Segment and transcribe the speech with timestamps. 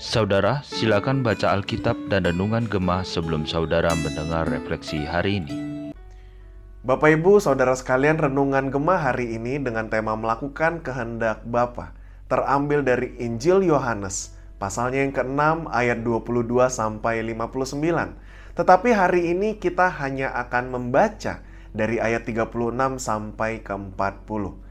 [0.00, 5.52] Saudara, silakan baca Alkitab dan Renungan Gemah sebelum saudara mendengar refleksi hari ini.
[6.80, 11.92] Bapak Ibu, Saudara sekalian, Renungan Gemah hari ini dengan tema melakukan kehendak Bapa
[12.32, 18.16] terambil dari Injil Yohanes, pasalnya yang ke-6 ayat 22 sampai 59.
[18.56, 21.44] Tetapi hari ini kita hanya akan membaca
[21.76, 24.69] dari ayat 36 sampai ke 40.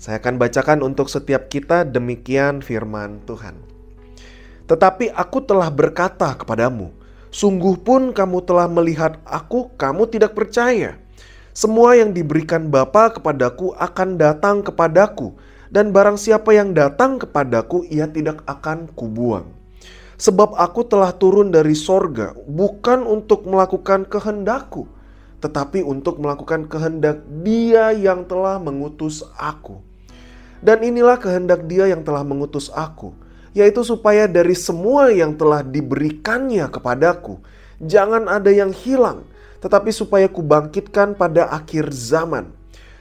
[0.00, 3.52] Saya akan bacakan untuk setiap kita demikian firman Tuhan.
[4.64, 6.88] Tetapi aku telah berkata kepadamu,
[7.28, 10.96] sungguh pun kamu telah melihat aku, kamu tidak percaya.
[11.52, 15.36] Semua yang diberikan Bapa kepadaku akan datang kepadaku,
[15.68, 19.52] dan barang siapa yang datang kepadaku, ia tidak akan kubuang.
[20.16, 24.88] Sebab aku telah turun dari sorga, bukan untuk melakukan kehendakku,
[25.44, 29.89] tetapi untuk melakukan kehendak Dia yang telah mengutus aku.
[30.60, 33.16] Dan inilah kehendak Dia yang telah mengutus aku
[33.50, 37.42] yaitu supaya dari semua yang telah diberikannya kepadaku,
[37.82, 39.26] jangan ada yang hilang,
[39.58, 42.54] tetapi supaya kubangkitkan pada akhir zaman.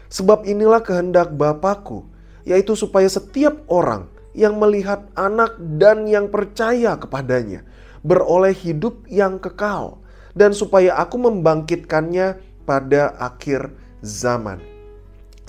[0.09, 2.09] Sebab inilah kehendak Bapakku,
[2.50, 7.66] yaitu supaya setiap orang yang melihat anak dan yang percaya kepadanya
[8.02, 10.02] beroleh hidup yang kekal,
[10.34, 13.69] dan supaya aku membangkitkannya pada akhir
[14.02, 14.78] zaman.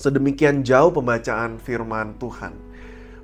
[0.01, 2.57] Sedemikian jauh pembacaan firman Tuhan.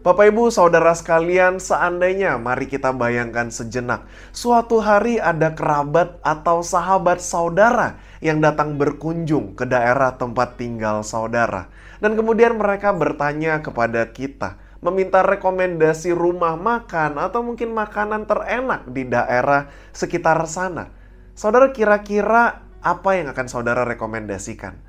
[0.05, 4.05] Bapak Ibu, saudara sekalian, seandainya mari kita bayangkan sejenak,
[4.36, 11.72] suatu hari ada kerabat atau sahabat saudara yang datang berkunjung ke daerah tempat tinggal saudara,
[12.05, 19.08] dan kemudian mereka bertanya kepada kita, meminta rekomendasi rumah makan atau mungkin makanan terenak di
[19.08, 20.92] daerah sekitar sana.
[21.33, 24.86] Saudara kira-kira apa yang akan saudara rekomendasikan?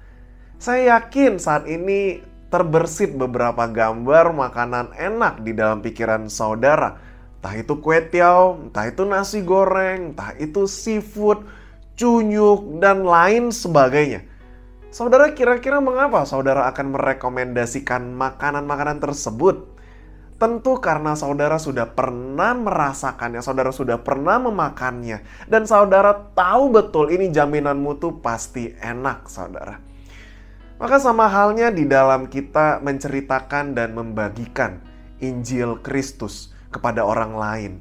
[0.58, 6.98] Saya yakin saat ini terbersit beberapa gambar makanan enak di dalam pikiran saudara.
[7.38, 11.46] Entah itu kue tiaw, entah itu nasi goreng, entah itu seafood,
[11.94, 14.26] cunyuk, dan lain sebagainya.
[14.90, 19.78] Saudara kira-kira mengapa saudara akan merekomendasikan makanan-makanan tersebut?
[20.42, 27.30] Tentu karena saudara sudah pernah merasakannya, saudara sudah pernah memakannya, dan saudara tahu betul ini
[27.30, 29.87] jaminan mutu pasti enak, saudara.
[30.78, 34.78] Maka sama halnya di dalam kita menceritakan dan membagikan
[35.18, 37.74] Injil Kristus kepada orang lain.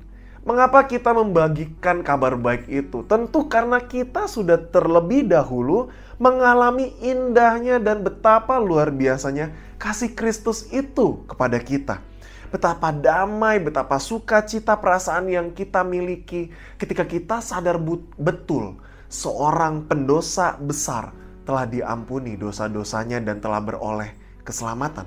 [0.48, 3.04] Mengapa kita membagikan kabar baik itu?
[3.04, 11.20] Tentu karena kita sudah terlebih dahulu mengalami indahnya dan betapa luar biasanya kasih Kristus itu
[11.28, 12.00] kepada kita.
[12.48, 16.48] Betapa damai, betapa sukacita perasaan yang kita miliki
[16.80, 17.76] ketika kita sadar
[18.16, 18.80] betul
[19.12, 24.10] seorang pendosa besar telah diampuni dosa-dosanya dan telah beroleh
[24.42, 25.06] keselamatan.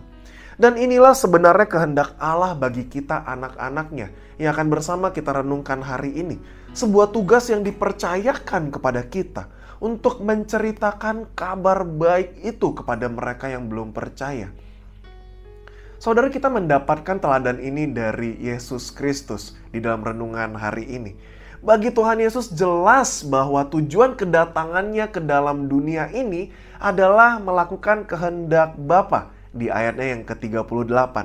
[0.59, 6.35] Dan inilah sebenarnya kehendak Allah bagi kita anak-anaknya yang akan bersama kita renungkan hari ini.
[6.75, 9.47] Sebuah tugas yang dipercayakan kepada kita
[9.79, 14.51] untuk menceritakan kabar baik itu kepada mereka yang belum percaya.
[15.99, 21.11] Saudara kita mendapatkan teladan ini dari Yesus Kristus di dalam renungan hari ini
[21.59, 29.35] bagi Tuhan Yesus jelas bahwa tujuan kedatangannya ke dalam dunia ini adalah melakukan kehendak Bapa
[29.51, 31.15] di ayatnya yang ke-38.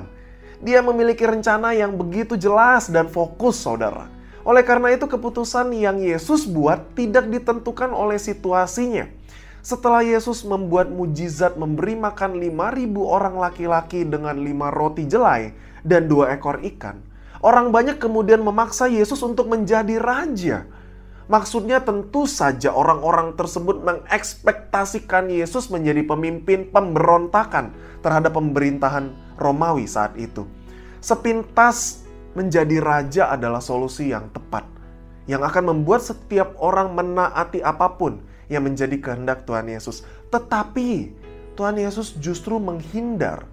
[0.59, 4.11] Dia memiliki rencana yang begitu jelas dan fokus saudara.
[4.45, 9.09] Oleh karena itu keputusan yang Yesus buat tidak ditentukan oleh situasinya.
[9.65, 16.37] Setelah Yesus membuat mujizat memberi makan 5000 orang laki-laki dengan lima roti jelai dan dua
[16.37, 17.01] ekor ikan,
[17.45, 20.65] Orang banyak kemudian memaksa Yesus untuk menjadi raja.
[21.29, 27.69] Maksudnya tentu saja orang-orang tersebut mengekspektasikan Yesus menjadi pemimpin pemberontakan
[28.01, 30.49] terhadap pemerintahan Romawi saat itu.
[31.05, 32.01] Sepintas
[32.33, 34.65] menjadi raja adalah solusi yang tepat.
[35.29, 40.01] Yang akan membuat setiap orang menaati apa pun yang menjadi kehendak Tuhan Yesus.
[40.33, 41.13] Tetapi
[41.53, 43.45] Tuhan Yesus justru menghindar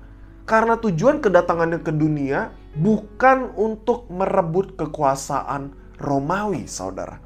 [0.49, 7.21] karena tujuan kedatangannya ke dunia bukan untuk merebut kekuasaan Romawi, saudara.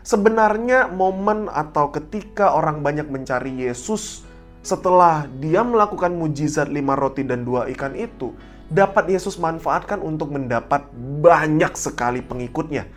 [0.00, 4.24] Sebenarnya momen atau ketika orang banyak mencari Yesus
[4.60, 8.32] setelah dia melakukan mujizat lima roti dan dua ikan itu,
[8.68, 10.88] dapat Yesus manfaatkan untuk mendapat
[11.20, 12.88] banyak sekali pengikutnya.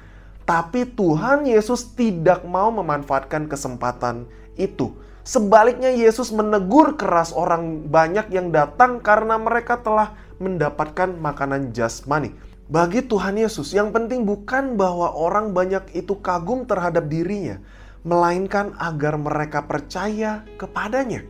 [0.44, 4.28] Tapi Tuhan Yesus tidak mau memanfaatkan kesempatan
[4.60, 4.92] itu
[5.24, 12.34] Sebaliknya Yesus menegur keras orang banyak yang datang karena mereka telah mendapatkan makanan jasmani.
[12.72, 17.60] Bagi Tuhan Yesus, yang penting bukan bahwa orang banyak itu kagum terhadap dirinya,
[18.08, 21.28] melainkan agar mereka percaya kepadanya.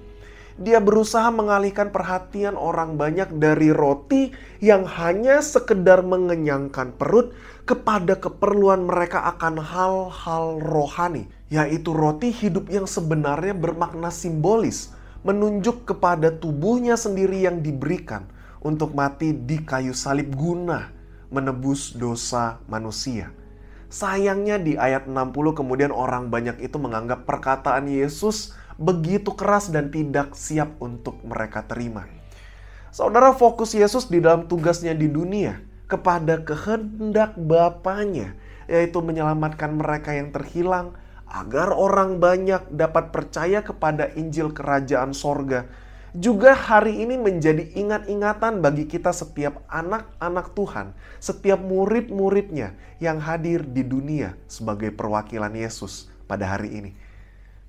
[0.62, 4.30] Dia berusaha mengalihkan perhatian orang banyak dari roti
[4.62, 7.34] yang hanya sekedar mengenyangkan perut
[7.66, 14.94] kepada keperluan mereka akan hal-hal rohani, yaitu roti hidup yang sebenarnya bermakna simbolis,
[15.26, 18.30] menunjuk kepada tubuhnya sendiri yang diberikan
[18.64, 20.90] untuk mati di kayu salib guna
[21.30, 23.30] menebus dosa manusia.
[23.94, 30.34] Sayangnya di ayat 60 kemudian orang banyak itu menganggap perkataan Yesus begitu keras dan tidak
[30.34, 32.10] siap untuk mereka terima.
[32.90, 38.34] Saudara fokus Yesus di dalam tugasnya di dunia kepada kehendak Bapaknya,
[38.66, 40.98] yaitu menyelamatkan mereka yang terhilang
[41.30, 45.66] agar orang banyak dapat percaya kepada Injil kerajaan sorga
[46.14, 53.82] juga hari ini menjadi ingat-ingatan bagi kita setiap anak-anak Tuhan, setiap murid-muridnya yang hadir di
[53.82, 56.92] dunia sebagai perwakilan Yesus pada hari ini.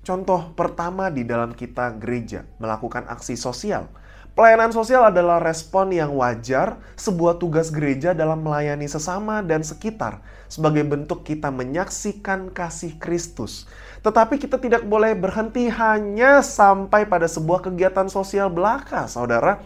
[0.05, 3.89] Contoh pertama di dalam kita gereja melakukan aksi sosial.
[4.35, 10.19] Pelayanan sosial adalah respon yang wajar sebuah tugas gereja dalam melayani sesama dan sekitar
[10.51, 13.63] sebagai bentuk kita menyaksikan kasih Kristus
[14.05, 19.65] tetapi kita tidak boleh berhenti hanya sampai pada sebuah kegiatan sosial belaka, saudara.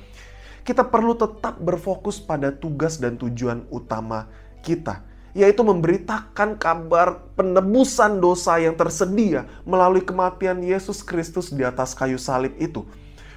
[0.63, 4.31] Kita perlu tetap berfokus pada tugas dan tujuan utama
[4.63, 5.03] kita,
[5.35, 12.55] yaitu memberitakan kabar penebusan dosa yang tersedia melalui kematian Yesus Kristus di atas kayu salib
[12.63, 12.87] itu.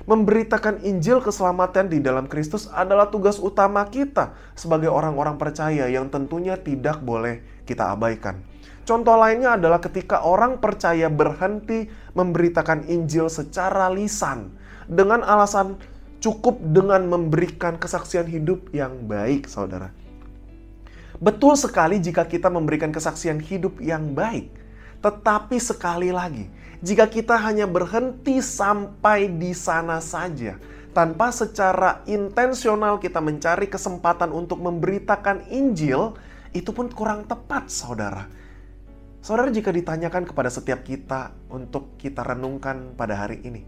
[0.02, 6.58] Memberitakan Injil keselamatan di dalam Kristus adalah tugas utama kita sebagai orang-orang percaya yang tentunya
[6.58, 8.42] tidak boleh kita abaikan.
[8.82, 11.86] Contoh lainnya adalah ketika orang percaya berhenti
[12.18, 14.50] memberitakan Injil secara lisan
[14.90, 15.78] dengan alasan
[16.18, 19.94] cukup dengan memberikan kesaksian hidup yang baik, saudara.
[21.22, 24.50] Betul sekali jika kita memberikan kesaksian hidup yang baik,
[25.02, 26.46] tetapi sekali lagi,
[26.78, 30.56] jika kita hanya berhenti sampai di sana saja,
[30.94, 36.14] tanpa secara intensional kita mencari kesempatan untuk memberitakan Injil,
[36.54, 38.28] itu pun kurang tepat, saudara.
[39.22, 43.62] Saudara jika ditanyakan kepada setiap kita untuk kita renungkan pada hari ini,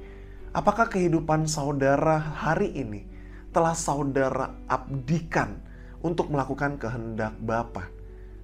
[0.54, 3.06] apakah kehidupan saudara hari ini
[3.54, 5.62] telah saudara abdikan
[6.02, 7.86] untuk melakukan kehendak Bapa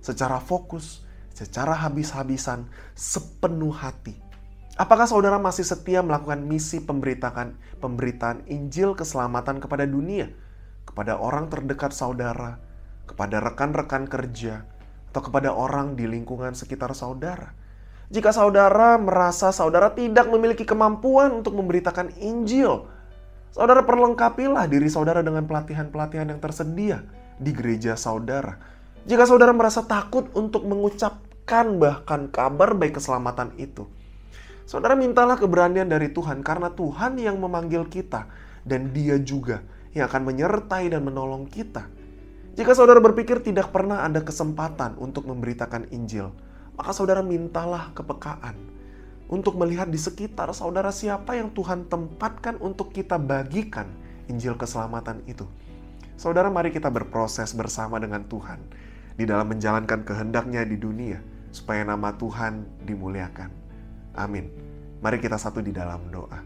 [0.00, 4.16] secara fokus, secara habis-habisan, sepenuh hati?
[4.80, 7.52] Apakah saudara masih setia melakukan misi pemberitaan
[7.84, 10.32] pemberitaan Injil keselamatan kepada dunia,
[10.88, 12.56] kepada orang terdekat saudara,
[13.04, 14.64] kepada rekan-rekan kerja,
[15.10, 17.52] atau kepada orang di lingkungan sekitar saudara.
[18.10, 22.86] Jika saudara merasa saudara tidak memiliki kemampuan untuk memberitakan Injil,
[23.50, 27.04] saudara perlengkapilah diri saudara dengan pelatihan-pelatihan yang tersedia
[27.38, 28.79] di gereja saudara.
[29.08, 33.88] Jika saudara merasa takut untuk mengucapkan bahkan kabar baik keselamatan itu,
[34.68, 38.28] saudara mintalah keberanian dari Tuhan karena Tuhan yang memanggil kita
[38.64, 39.64] dan Dia juga
[39.96, 41.88] yang akan menyertai dan menolong kita
[42.60, 46.34] jika saudara berpikir tidak pernah ada kesempatan untuk memberitakan Injil,
[46.74, 48.58] maka saudara mintalah kepekaan
[49.30, 53.86] untuk melihat di sekitar saudara siapa yang Tuhan tempatkan untuk kita bagikan
[54.26, 55.46] Injil keselamatan itu.
[56.18, 58.60] Saudara, mari kita berproses bersama dengan Tuhan
[59.20, 61.20] di dalam menjalankan kehendaknya di dunia,
[61.52, 63.52] supaya nama Tuhan dimuliakan.
[64.16, 64.48] Amin.
[65.04, 66.40] Mari kita satu di dalam doa.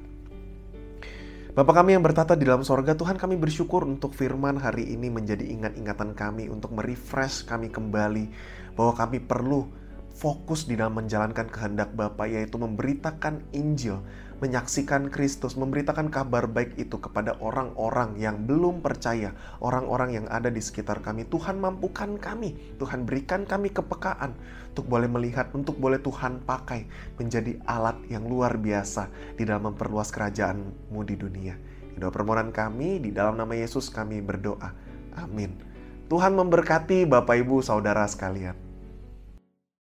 [1.55, 5.47] Bapa kami yang bertata di dalam sorga, Tuhan kami bersyukur untuk firman hari ini menjadi
[5.55, 8.27] ingat-ingatan kami untuk merefresh kami kembali
[8.75, 9.71] bahwa kami perlu
[10.15, 13.99] fokus di dalam menjalankan kehendak Bapa yaitu memberitakan Injil,
[14.39, 20.63] menyaksikan Kristus, memberitakan kabar baik itu kepada orang-orang yang belum percaya, orang-orang yang ada di
[20.63, 21.27] sekitar kami.
[21.27, 24.39] Tuhan mampukan kami, Tuhan berikan kami kepekaan
[24.71, 26.87] untuk boleh melihat, untuk boleh Tuhan pakai
[27.19, 31.55] menjadi alat yang luar biasa di dalam memperluas kerajaanmu di dunia.
[31.95, 34.75] Di doa permohonan kami, di dalam nama Yesus kami berdoa.
[35.15, 35.55] Amin.
[36.11, 38.64] Tuhan memberkati Bapak Ibu Saudara sekalian.